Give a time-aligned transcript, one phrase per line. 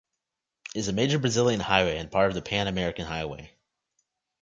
[0.73, 3.51] It is a major Brazilian highway and part of the Pan-American Highway.